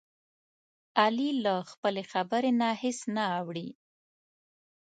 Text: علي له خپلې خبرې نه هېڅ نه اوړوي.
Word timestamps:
علي 1.01 1.29
له 1.43 1.55
خپلې 1.71 2.03
خبرې 2.11 2.51
نه 2.61 2.69
هېڅ 2.81 2.99
نه 3.15 3.23
اوړوي. 3.37 3.69